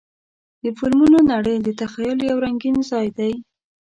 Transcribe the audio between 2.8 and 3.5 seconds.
ځای دی.